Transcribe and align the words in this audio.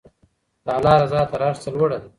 د 0.65 0.67
الله 0.77 0.95
رضا 1.03 1.21
تر 1.31 1.41
هر 1.47 1.55
څه 1.63 1.67
لوړه 1.73 1.97
ده. 2.01 2.07